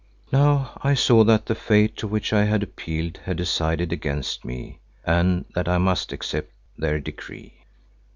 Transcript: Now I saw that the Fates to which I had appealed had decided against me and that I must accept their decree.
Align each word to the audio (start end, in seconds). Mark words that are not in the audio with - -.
Now 0.33 0.79
I 0.83 0.95
saw 0.95 1.23
that 1.25 1.45
the 1.45 1.53
Fates 1.53 1.93
to 1.97 2.07
which 2.07 2.33
I 2.33 2.45
had 2.45 2.63
appealed 2.63 3.19
had 3.25 3.37
decided 3.37 3.93
against 3.93 4.43
me 4.43 4.79
and 5.05 5.45
that 5.53 5.69
I 5.69 5.77
must 5.77 6.11
accept 6.11 6.51
their 6.75 6.99
decree. 6.99 7.65